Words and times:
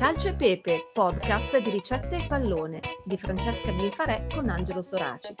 Calcio 0.00 0.28
e 0.28 0.34
Pepe, 0.34 0.88
podcast 0.94 1.58
di 1.58 1.68
ricette 1.68 2.16
e 2.16 2.26
pallone 2.26 2.80
di 3.04 3.18
Francesca 3.18 3.70
Bilfarè 3.70 4.28
con 4.32 4.48
Angelo 4.48 4.80
Soraci. 4.80 5.34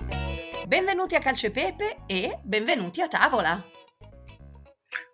Benvenuti 0.66 1.14
a 1.14 1.18
Calcio 1.18 1.46
e 1.46 1.50
Pepe 1.50 1.96
e 2.04 2.38
benvenuti 2.42 3.00
a 3.00 3.08
tavola. 3.08 3.52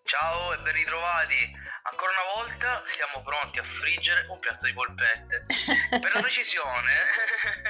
Ciao 0.03 0.53
e 0.53 0.59
ben 0.59 0.72
ritrovati. 0.75 1.36
Ancora 1.85 2.11
una 2.11 2.43
volta 2.43 2.82
siamo 2.89 3.22
pronti 3.22 3.61
a 3.61 3.64
friggere 3.80 4.27
un 4.29 4.40
piatto 4.40 4.67
di 4.67 4.72
polpette. 4.72 5.46
Per 5.90 6.11
la 6.13 6.18
precisione, 6.26 6.90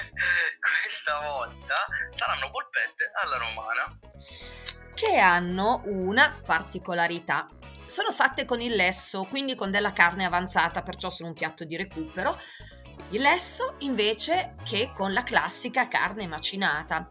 questa 0.81 1.21
volta 1.21 1.75
saranno 2.15 2.51
polpette 2.51 3.11
alla 3.23 3.37
romana. 3.37 3.93
Che 4.95 5.19
hanno 5.19 5.83
una 5.85 6.41
particolarità 6.43 7.51
sono 7.87 8.13
fatte 8.13 8.45
con 8.45 8.61
il 8.61 8.75
lesso, 8.75 9.25
quindi 9.25 9.55
con 9.55 9.71
della 9.71 9.93
carne 9.93 10.25
avanzata, 10.25 10.83
perciò 10.83 11.09
sono 11.09 11.29
un 11.29 11.35
piatto 11.35 11.65
di 11.65 11.77
recupero. 11.77 12.39
Il 13.11 13.21
lesso 13.21 13.77
invece 13.81 14.57
che 14.65 14.91
con 14.95 15.13
la 15.13 15.23
classica 15.23 15.89
carne 15.89 16.27
macinata. 16.27 17.09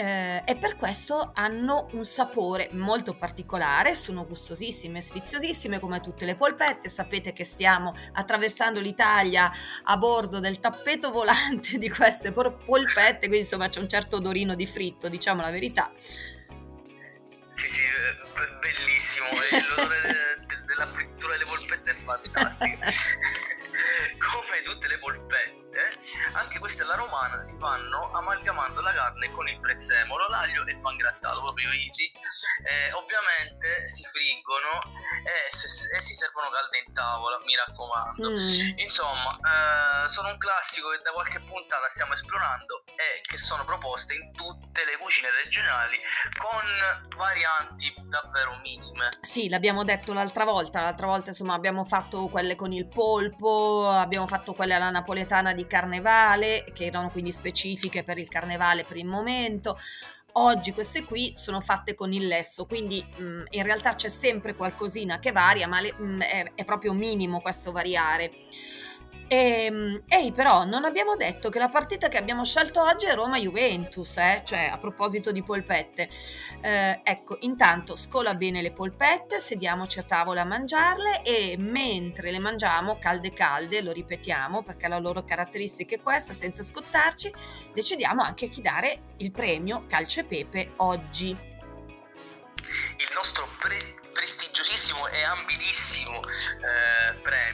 Eh, 0.00 0.44
e 0.46 0.56
per 0.56 0.76
questo 0.76 1.32
hanno 1.34 1.88
un 1.94 2.04
sapore 2.04 2.70
molto 2.74 3.16
particolare, 3.16 3.96
sono 3.96 4.24
gustosissime, 4.24 5.00
sfiziosissime 5.00 5.80
come 5.80 6.00
tutte 6.00 6.24
le 6.24 6.36
polpette. 6.36 6.88
Sapete 6.88 7.32
che 7.32 7.44
stiamo 7.44 7.92
attraversando 8.12 8.80
l'Italia 8.80 9.50
a 9.82 9.96
bordo 9.96 10.38
del 10.38 10.60
tappeto 10.60 11.10
volante 11.10 11.78
di 11.78 11.90
queste 11.90 12.30
polpette, 12.30 13.26
quindi 13.26 13.38
insomma 13.38 13.68
c'è 13.68 13.80
un 13.80 13.88
certo 13.88 14.16
odorino 14.16 14.54
di 14.54 14.66
fritto, 14.66 15.08
diciamo 15.08 15.42
la 15.42 15.50
verità. 15.50 15.92
Sì, 17.58 17.66
sì, 17.66 17.82
eh, 17.82 18.48
bellissimo, 18.60 19.26
l'odore 19.76 20.00
de- 20.02 20.46
de- 20.46 20.64
della 20.64 20.86
frittura 20.92 21.32
delle 21.32 21.44
polpette 21.44 21.90
è 21.90 21.94
fantastico. 21.94 22.78
Come 24.30 24.62
tutte 24.62 24.86
le 24.86 24.98
polpette, 25.00 25.90
anche 26.34 26.60
queste 26.60 26.82
alla 26.82 26.94
romana 26.94 27.42
si 27.42 27.56
fanno 27.58 28.12
amalgamando 28.12 28.80
la 28.80 28.92
carne 28.92 29.32
con 29.32 29.48
il 29.48 29.58
prezzemolo, 29.58 30.28
l'aglio 30.28 30.64
e 30.66 30.70
il 30.70 30.80
pangrattato, 30.80 31.42
proprio 31.42 31.70
easy. 31.72 32.10
Eh, 32.64 32.92
ovviamente 32.92 33.88
si 33.88 34.04
friggono 34.04 34.78
e, 35.26 35.50
se, 35.50 35.96
e, 35.96 36.00
si 36.00 36.14
servono 36.14 36.50
calde 36.50 36.78
in 36.86 36.92
tavola, 36.94 37.38
mi 37.40 37.56
raccomando. 37.56 38.30
Mm. 38.30 38.78
Insomma, 38.78 39.36
eh, 40.04 40.08
sono 40.08 40.30
un 40.30 40.38
classico 40.38 40.90
che 40.90 41.00
da 41.02 41.10
qualche 41.10 41.40
puntata 41.40 41.88
stiamo 41.90 42.14
esplorando 42.14 42.84
e 42.98 43.20
che 43.22 43.38
sono 43.38 43.64
proposte 43.64 44.14
in 44.14 44.32
tutte 44.32 44.84
le 44.84 44.98
cucine 44.98 45.28
regionali 45.30 45.96
con 46.36 47.16
varianti 47.16 47.94
davvero 48.08 48.58
minime. 48.60 49.10
Sì, 49.20 49.48
l'abbiamo 49.48 49.84
detto 49.84 50.12
l'altra 50.12 50.44
volta, 50.44 50.80
l'altra 50.80 51.06
volta 51.06 51.30
insomma 51.30 51.54
abbiamo 51.54 51.84
fatto 51.84 52.26
quelle 52.26 52.56
con 52.56 52.72
il 52.72 52.88
polpo, 52.88 53.86
abbiamo 53.88 54.26
fatto 54.26 54.52
quelle 54.52 54.74
alla 54.74 54.90
napoletana 54.90 55.54
di 55.54 55.64
carnevale, 55.68 56.64
che 56.74 56.86
erano 56.86 57.08
quindi 57.10 57.30
specifiche 57.30 58.02
per 58.02 58.18
il 58.18 58.26
carnevale 58.26 58.82
per 58.82 58.96
il 58.96 59.06
momento. 59.06 59.78
Oggi 60.32 60.72
queste 60.72 61.04
qui 61.04 61.32
sono 61.36 61.60
fatte 61.60 61.94
con 61.94 62.12
il 62.12 62.26
lesso, 62.26 62.66
quindi 62.66 63.00
mh, 63.00 63.22
mm, 63.22 63.42
in 63.50 63.62
realtà 63.62 63.94
c'è 63.94 64.08
sempre 64.08 64.54
qualcosina 64.54 65.20
che 65.20 65.30
varia, 65.30 65.68
ma 65.68 65.80
le, 65.80 65.92
mh, 65.92 66.04
mm, 66.04 66.20
è, 66.20 66.52
è 66.56 66.64
proprio 66.64 66.92
minimo 66.94 67.40
questo 67.40 67.70
variare. 67.70 68.32
Ehm, 69.30 70.04
ehi, 70.08 70.32
però, 70.32 70.64
non 70.64 70.84
abbiamo 70.84 71.14
detto 71.14 71.50
che 71.50 71.58
la 71.58 71.68
partita 71.68 72.08
che 72.08 72.16
abbiamo 72.16 72.44
scelto 72.44 72.82
oggi 72.82 73.04
è 73.04 73.14
Roma-Juventus, 73.14 74.16
eh? 74.16 74.42
cioè 74.42 74.70
a 74.72 74.78
proposito 74.78 75.32
di 75.32 75.42
polpette. 75.42 76.08
Eh, 76.62 77.00
ecco, 77.04 77.36
intanto 77.40 77.94
scola 77.94 78.34
bene 78.34 78.62
le 78.62 78.72
polpette, 78.72 79.38
sediamoci 79.38 79.98
a 79.98 80.04
tavola 80.04 80.42
a 80.42 80.46
mangiarle 80.46 81.22
e 81.22 81.56
mentre 81.58 82.30
le 82.30 82.38
mangiamo 82.38 82.98
calde 82.98 83.34
calde, 83.34 83.82
lo 83.82 83.92
ripetiamo 83.92 84.62
perché 84.62 84.88
la 84.88 84.98
loro 84.98 85.22
caratteristica 85.22 85.94
è 85.94 86.00
questa, 86.00 86.32
senza 86.32 86.62
scottarci, 86.62 87.30
decidiamo 87.74 88.22
anche 88.22 88.48
chi 88.48 88.62
dare 88.62 89.02
il 89.18 89.30
premio 89.30 89.84
Calcio 89.86 90.20
e 90.20 90.24
Pepe 90.24 90.72
oggi. 90.76 91.28
Il 92.96 93.12
nostro 93.14 93.46
pre- 93.60 93.96
prestigiosissimo 94.18 95.06
e 95.06 95.22
ambitissimo 95.22 96.20
eh, 96.20 97.14
premio, 97.22 97.47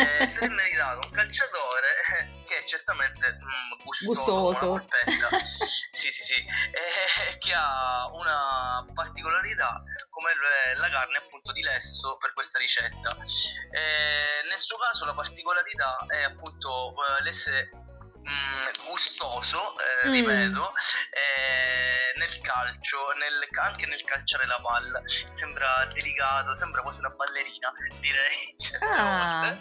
eh, 0.00 0.28
si 0.28 0.44
è 0.44 0.48
meritato 0.48 1.06
un 1.06 1.12
calciatore 1.12 1.86
eh, 2.18 2.44
che 2.46 2.58
è 2.58 2.64
certamente 2.64 3.38
mm, 3.38 3.84
gustoso, 3.84 4.48
gustoso. 4.48 4.86
sì, 5.92 6.10
sì, 6.10 6.22
sì, 6.22 6.44
e 6.44 7.38
che 7.38 7.52
ha 7.54 8.10
una 8.12 8.86
particolarità 8.94 9.82
come 10.10 10.32
la 10.76 10.88
carne 10.90 11.18
appunto 11.18 11.52
di 11.52 11.62
lesso 11.62 12.16
per 12.18 12.32
questa 12.34 12.58
ricetta. 12.58 13.16
Eh, 13.70 14.48
nel 14.48 14.58
suo 14.58 14.76
caso 14.78 15.04
la 15.04 15.14
particolarità 15.14 16.04
è 16.08 16.22
appunto 16.22 16.92
eh, 16.92 17.22
l'essere 17.22 17.70
mm, 18.28 18.86
gustoso, 18.86 19.74
eh, 19.78 20.08
mm. 20.08 20.12
ripeto, 20.12 20.72
eh, 21.10 22.18
nel 22.18 22.40
calcio, 22.40 23.12
nel, 23.18 23.48
anche 23.62 23.86
nel 23.86 24.02
calciare 24.04 24.46
la 24.46 24.60
palla. 24.60 25.02
Sembra 25.06 25.86
delicato, 25.92 26.54
sembra 26.54 26.82
quasi 26.82 26.98
una 26.98 27.10
ballerina, 27.10 27.72
direi. 28.00 28.54
Ah. 29.00 29.56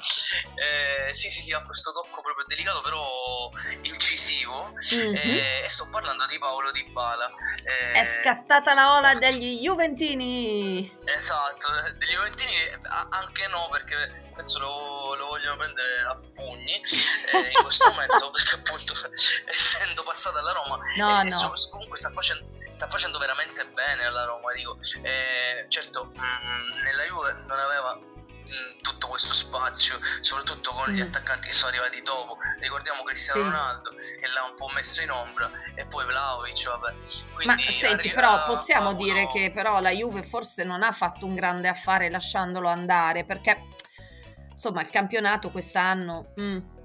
Eh, 0.56 1.16
sì, 1.16 1.30
sì, 1.30 1.42
sì, 1.42 1.54
ha 1.54 1.62
questo 1.62 1.92
tocco 1.92 2.22
proprio 2.22 2.46
delicato, 2.48 2.82
però 2.82 3.50
incisivo. 3.84 4.74
Mm-hmm. 4.94 5.64
e 5.64 5.66
sto 5.68 5.88
parlando 5.90 6.26
di 6.28 6.38
Paolo 6.38 6.72
Di 6.72 6.84
Bala. 6.92 7.30
È 7.94 8.04
scattata 8.04 8.74
la 8.74 8.98
ola 8.98 9.14
degli 9.16 9.62
Juventini. 9.62 11.00
Esatto, 11.06 11.68
degli 11.98 12.12
Juventini 12.12 12.54
anche 13.10 13.48
no, 13.48 13.68
perché 13.70 14.29
penso 14.40 14.60
lo, 14.60 15.16
lo 15.16 15.26
vogliono 15.28 15.58
prendere 15.58 16.02
a 16.08 16.16
pugni 16.34 16.74
eh, 16.74 17.50
in 17.52 17.62
questo 17.62 17.90
momento 17.92 18.32
perché 18.32 18.56
appunto 18.56 18.94
essendo 19.46 20.02
passato 20.04 20.38
alla 20.38 20.54
Roma 20.54 20.80
no, 20.96 21.22
eh, 21.22 21.24
no. 21.26 21.54
Comunque 21.72 21.98
sta 21.98 22.10
facendo, 22.12 22.46
sta 22.72 22.88
facendo 22.88 23.20
veramente 23.20 23.66
bene 23.66 24.06
alla 24.06 24.24
Roma 24.24 24.54
dico 24.54 24.78
eh, 25.02 25.66
certo 25.68 26.06
mh, 26.06 26.20
mm, 26.20 26.84
nella 26.84 27.04
Juve 27.04 27.34
non 27.48 27.60
aveva 27.60 27.96
mm, 27.96 28.82
tutto 28.82 29.08
questo 29.10 29.34
spazio, 29.34 30.00
soprattutto 30.22 30.72
con 30.74 30.90
gli 30.90 31.02
mm. 31.02 31.08
attaccanti 31.08 31.48
che 31.48 31.54
sono 31.54 31.72
arrivati 31.72 32.02
dopo. 32.02 32.38
Ricordiamo 32.60 33.04
Cristiano 33.04 33.44
sì. 33.44 33.50
Ronaldo 33.50 33.92
che 33.92 34.28
l'ha 34.28 34.44
un 34.44 34.56
po' 34.56 34.70
messo 34.74 35.02
in 35.02 35.12
ombra 35.12 35.52
e 35.76 35.86
poi 35.86 36.06
Vlaovic, 36.06 36.66
vabbè. 36.66 36.94
Quindi 37.34 37.46
Ma 37.46 37.58
senti, 37.72 38.10
però 38.12 38.46
possiamo 38.46 38.94
dire 38.94 39.28
che 39.28 39.52
però 39.52 39.80
la 39.82 39.92
Juve 39.92 40.24
forse 40.24 40.64
non 40.64 40.84
ha 40.84 40.92
fatto 40.92 41.26
un 41.26 41.36
grande 41.36 41.68
affare 41.68 42.10
lasciandolo 42.10 42.70
andare, 42.70 43.26
perché 43.26 43.69
insomma 44.60 44.82
il 44.82 44.90
campionato 44.90 45.52
quest'anno... 45.52 46.34
Mm. 46.40 46.78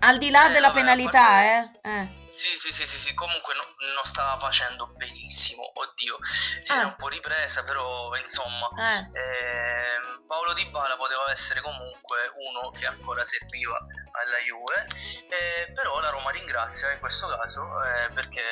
Al 0.00 0.16
di 0.16 0.30
là 0.30 0.48
eh, 0.48 0.52
della 0.52 0.68
vabbè, 0.68 0.78
penalità, 0.78 1.26
parte... 1.26 1.80
eh? 1.82 1.90
eh. 1.90 2.24
Sì, 2.28 2.56
sì, 2.56 2.72
sì, 2.72 2.86
sì, 2.86 2.96
sì. 2.96 3.14
comunque 3.14 3.52
no, 3.54 3.62
non 3.96 4.04
stava 4.04 4.38
facendo 4.38 4.86
benissimo, 4.96 5.72
oddio, 5.74 6.18
si 6.62 6.72
ah. 6.72 6.76
era 6.76 6.86
un 6.86 6.94
po' 6.96 7.08
ripresa, 7.08 7.64
però 7.64 8.14
insomma, 8.14 8.70
eh. 8.78 9.18
Eh, 9.18 10.22
Paolo 10.28 10.54
Di 10.54 10.64
Bala 10.66 10.94
poteva 10.96 11.28
essere 11.32 11.60
comunque 11.60 12.30
uno 12.46 12.70
che 12.70 12.86
ancora 12.86 13.24
serviva 13.24 13.76
alla 13.76 14.38
Juve, 14.46 14.86
eh, 15.34 15.72
però 15.72 15.98
la 15.98 16.10
Roma 16.10 16.30
ringrazia 16.30 16.92
in 16.92 17.00
questo 17.00 17.26
caso 17.26 17.60
eh, 17.82 18.08
perché 18.14 18.42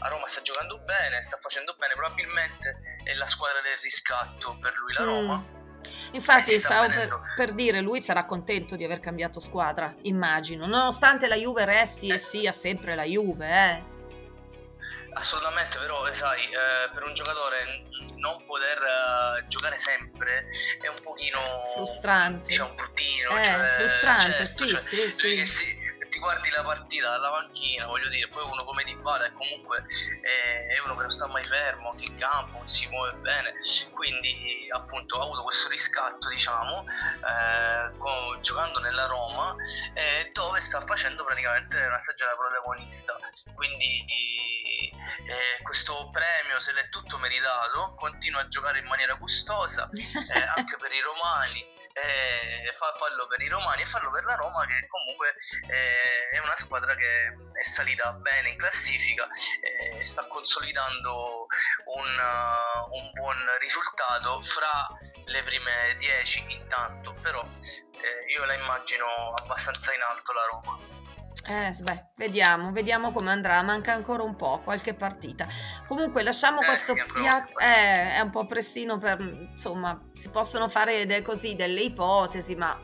a 0.00 0.08
Roma 0.08 0.26
sta 0.26 0.42
giocando 0.42 0.80
bene, 0.80 1.22
sta 1.22 1.38
facendo 1.40 1.76
bene, 1.78 1.94
probabilmente 1.94 2.98
è 3.04 3.14
la 3.14 3.26
squadra 3.26 3.60
del 3.60 3.78
riscatto 3.80 4.58
per 4.58 4.74
lui 4.74 4.92
la 4.92 5.04
Roma. 5.04 5.36
Mm 5.36 5.53
Infatti, 6.14 6.58
stavo 6.58 6.88
per, 6.88 7.20
per, 7.34 7.52
dire, 7.52 7.80
lui 7.80 8.00
sarà 8.00 8.24
contento 8.24 8.76
di 8.76 8.84
aver 8.84 9.00
cambiato 9.00 9.40
squadra, 9.40 9.94
immagino, 10.02 10.66
nonostante 10.66 11.26
la 11.26 11.34
Juve 11.34 11.64
resti 11.64 12.08
e 12.08 12.18
sia 12.18 12.52
sempre 12.52 12.94
la 12.94 13.04
Juve, 13.04 13.46
eh. 13.48 13.92
Assolutamente, 15.14 15.78
però 15.78 16.06
eh, 16.08 16.14
sai, 16.14 16.44
eh, 16.44 16.90
per 16.92 17.02
un 17.04 17.14
giocatore 17.14 17.84
non 18.16 18.44
poter 18.46 18.78
uh, 18.78 19.46
giocare 19.48 19.76
sempre 19.78 20.46
è 20.80 20.88
un 20.88 20.94
pochino 21.04 21.60
frustrante. 21.74 22.48
Diciamo 22.48 22.70
un 22.70 22.76
bruttino. 22.76 23.36
Eh, 23.36 23.44
cioè, 23.44 23.66
frustrante, 23.76 24.46
certo, 24.46 24.46
sì, 24.46 24.68
cioè, 24.68 25.10
sì, 25.10 25.10
sì. 25.10 25.73
ti 25.73 25.73
guardi 26.24 26.48
la 26.48 26.62
partita 26.62 27.10
dalla 27.10 27.28
panchina, 27.28 27.84
voglio 27.84 28.08
dire, 28.08 28.28
poi 28.28 28.42
uno 28.44 28.64
come 28.64 28.82
Di 28.84 28.94
Bala 28.96 29.26
è 29.26 29.32
comunque 29.32 29.84
è, 30.22 30.74
è 30.74 30.78
uno 30.80 30.94
che 30.94 31.02
non 31.02 31.10
sta 31.10 31.26
mai 31.26 31.44
fermo 31.44 31.90
anche 31.90 32.04
in 32.10 32.16
campo, 32.16 32.66
si 32.66 32.88
muove 32.88 33.12
bene, 33.16 33.52
quindi 33.92 34.66
appunto 34.72 35.20
ha 35.20 35.22
avuto 35.22 35.42
questo 35.42 35.68
riscatto, 35.68 36.30
diciamo, 36.30 36.86
eh, 36.88 37.98
con, 37.98 38.40
giocando 38.40 38.80
nella 38.80 39.04
Roma, 39.04 39.54
eh, 39.92 40.30
dove 40.32 40.60
sta 40.60 40.80
facendo 40.80 41.24
praticamente 41.24 41.84
una 41.84 41.98
stagione 41.98 42.30
da 42.30 42.36
protagonista. 42.38 43.18
Quindi 43.54 44.06
eh, 45.28 45.62
questo 45.62 46.08
premio 46.10 46.58
se 46.58 46.72
l'è 46.72 46.88
tutto 46.88 47.18
meritato, 47.18 47.94
continua 47.96 48.40
a 48.40 48.48
giocare 48.48 48.78
in 48.78 48.86
maniera 48.86 49.12
gustosa, 49.14 49.90
eh, 49.92 50.42
anche 50.56 50.76
per 50.78 50.90
i 50.90 51.00
romani 51.04 51.72
eh, 51.94 52.74
fa, 52.76 52.92
fallo 52.98 53.26
per 53.28 53.40
i 53.40 53.48
romani 53.48 53.82
e 53.82 53.86
farlo 53.86 54.10
per 54.10 54.24
la 54.24 54.34
Roma 54.34 54.66
che 54.66 54.86
comunque 54.88 55.03
eh, 55.28 56.28
è 56.30 56.38
una 56.38 56.56
squadra 56.56 56.94
che 56.94 57.36
è 57.52 57.62
salita 57.62 58.12
bene 58.12 58.50
in 58.50 58.56
classifica 58.56 59.26
e 59.60 59.98
eh, 59.98 60.04
sta 60.04 60.26
consolidando 60.26 61.46
un, 61.86 62.04
uh, 62.04 62.96
un, 62.96 63.10
buon 63.12 63.36
risultato 63.60 64.42
fra 64.42 64.88
le 65.26 65.42
prime 65.42 65.96
10 65.98 66.44
intanto 66.48 67.14
però 67.22 67.42
eh, 68.04 68.32
io 68.32 68.44
la 68.44 68.54
immagino 68.54 69.32
abbastanza 69.34 69.94
in 69.94 70.00
alto 70.00 70.32
la 70.32 70.44
Roma. 70.50 70.94
Eh, 71.46 71.76
beh, 71.82 72.06
vediamo, 72.16 72.72
vediamo 72.72 73.12
come 73.12 73.30
andrà. 73.30 73.60
Manca 73.62 73.92
ancora 73.92 74.22
un 74.22 74.34
po', 74.34 74.60
qualche 74.64 74.94
partita. 74.94 75.46
Comunque, 75.86 76.22
lasciamo 76.22 76.60
Eh 76.60 76.64
questo 76.64 76.94
piatto. 76.94 77.58
Eh, 77.58 78.14
è 78.14 78.20
un 78.20 78.30
po' 78.30 78.46
prestino 78.46 78.96
per, 78.96 79.20
insomma, 79.20 80.00
si 80.12 80.30
possono 80.30 80.68
fare 80.68 81.04
de- 81.04 81.20
così 81.22 81.54
delle 81.54 81.82
ipotesi, 81.82 82.54
ma 82.54 82.83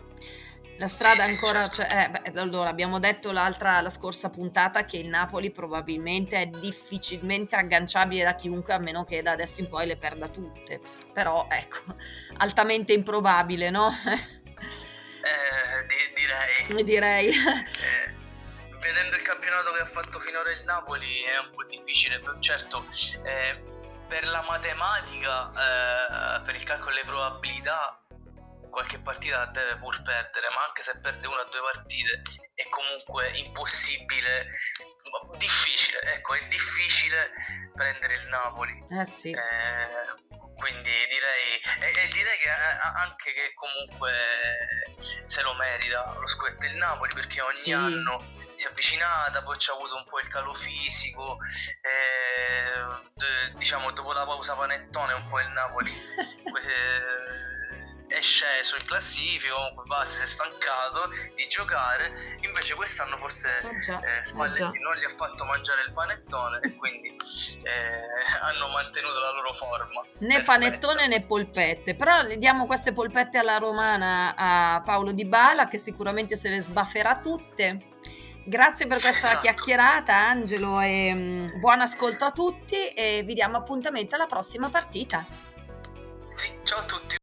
la 0.81 0.89
strada 0.89 1.25
ancora 1.25 1.69
c'è. 1.69 1.87
Eh, 1.91 2.09
beh, 2.09 2.41
allora, 2.41 2.71
abbiamo 2.71 2.99
detto 2.99 3.33
l'altra, 3.33 3.83
la 3.83 3.91
scorsa 3.91 4.31
puntata 4.31 4.87
che 4.87 4.97
il 4.97 5.09
Napoli 5.09 5.51
probabilmente 5.51 6.41
è 6.41 6.47
difficilmente 6.47 7.55
agganciabile 7.55 8.25
da 8.25 8.35
chiunque, 8.35 8.73
a 8.73 8.79
meno 8.79 9.05
che 9.05 9.21
da 9.21 9.33
adesso 9.33 9.61
in 9.61 9.69
poi 9.69 9.87
le 9.87 9.99
perda 9.99 10.29
tutte. 10.29 10.81
Però, 11.13 11.47
ecco, 11.51 11.95
altamente 12.39 12.95
improbabile, 12.95 13.69
no? 13.69 13.91
Eh, 13.91 15.87
di- 15.87 16.15
direi. 16.17 16.49
Direi. 16.83 17.29
Eh, 17.29 18.15
vedendo 18.81 19.17
il 19.17 19.23
campionato 19.23 19.73
che 19.73 19.83
ha 19.83 19.91
fatto 19.93 20.19
finora 20.21 20.51
il 20.51 20.65
Napoli 20.65 21.21
è 21.25 21.39
un 21.41 21.51
po' 21.55 21.65
difficile, 21.65 22.23
certo 22.41 22.87
eh, 23.25 23.63
per 24.09 24.27
la 24.29 24.43
matematica, 24.49 25.51
eh, 25.51 26.41
per 26.41 26.55
il 26.55 26.65
calcolo 26.65 26.95
delle 26.95 27.05
probabilità, 27.05 28.01
qualche 28.71 28.99
partita 29.01 29.47
deve 29.47 29.77
pur 29.77 30.01
perdere, 30.03 30.49
ma 30.55 30.65
anche 30.67 30.83
se 30.83 30.99
perde 31.01 31.27
una 31.27 31.41
o 31.41 31.49
due 31.51 31.61
partite 31.73 32.23
è 32.55 32.69
comunque 32.69 33.29
impossibile, 33.37 34.51
difficile, 35.39 36.01
ecco, 36.15 36.35
è 36.35 36.47
difficile 36.49 37.31
prendere 37.75 38.15
il 38.15 38.29
Napoli. 38.29 38.85
Eh 38.99 39.05
sì. 39.05 39.31
Eh, 39.33 40.19
quindi 40.57 40.91
direi, 40.91 41.61
e, 41.81 42.03
e 42.03 42.09
direi 42.09 42.39
che 42.39 42.49
eh, 42.51 42.79
anche 42.97 43.33
che 43.33 43.53
comunque 43.55 44.13
se 45.25 45.43
lo 45.43 45.55
merita 45.55 46.13
lo 46.19 46.27
scudetto 46.27 46.67
il 46.67 46.77
Napoli 46.77 47.15
perché 47.15 47.41
ogni 47.41 47.57
Sì. 47.57 47.73
anno 47.73 48.39
si 48.53 48.67
è 48.67 48.71
avvicinata, 48.71 49.43
poi 49.43 49.57
c'è 49.57 49.73
avuto 49.73 49.97
un 49.97 50.05
po' 50.05 50.19
il 50.21 50.29
calo 50.29 50.53
fisico, 50.53 51.39
eh, 51.81 53.55
diciamo 53.55 53.91
dopo 53.93 54.13
la 54.13 54.27
pausa 54.27 54.55
panettone 54.55 55.13
un 55.15 55.29
po' 55.29 55.41
il 55.41 55.49
Napoli 55.49 55.89
eh, 55.91 57.20
è 58.21 58.23
sceso 58.23 58.77
in 58.77 58.85
classifica, 58.85 59.55
comunque 59.55 59.85
va, 59.87 60.05
si 60.05 60.23
è 60.23 60.27
stancato 60.27 61.09
di 61.35 61.47
giocare, 61.49 62.37
invece 62.43 62.75
quest'anno 62.75 63.17
forse 63.17 63.49
Eh 63.63 63.79
già, 63.81 63.99
eh, 64.01 64.19
eh 64.19 64.33
non 64.35 64.95
gli 64.97 65.05
ha 65.05 65.13
fatto 65.17 65.45
mangiare 65.47 65.83
il 65.87 65.93
panettone 65.93 66.61
e 66.61 66.77
quindi 66.77 67.09
eh, 67.65 68.43
hanno 68.43 68.69
mantenuto 68.69 69.19
la 69.19 69.33
loro 69.33 69.53
forma. 69.55 70.03
Né 70.19 70.29
Perfetto. 70.29 70.45
panettone 70.45 71.07
né 71.09 71.27
polpette, 71.27 71.97
però 71.97 72.21
le 72.23 72.37
diamo 72.37 72.67
queste 72.67 72.93
polpette 72.93 73.39
alla 73.39 73.57
romana 73.57 74.35
a 74.37 74.83
Paolo 74.85 75.13
Di 75.13 75.25
Bala 75.25 75.67
che 75.67 75.79
sicuramente 75.79 76.37
se 76.37 76.51
le 76.51 76.61
sbafferà 76.61 77.19
tutte. 77.19 77.89
Grazie 78.45 78.87
per 78.87 79.01
questa 79.01 79.27
Esatto. 79.27 79.41
chiacchierata 79.43 80.15
Angelo 80.15 80.81
e 80.81 81.13
mm, 81.15 81.59
buon 81.59 81.81
ascolto 81.81 82.25
a 82.25 82.33
tutti 82.33 82.89
e 82.89 83.23
vi 83.25 83.35
diamo 83.35 83.57
appuntamento 83.59 84.17
alla 84.17 84.27
prossima 84.27 84.69
partita. 84.69 85.25
Sì, 86.35 86.59
ciao 86.65 86.81
a 86.81 86.85
tutti. 86.85 87.20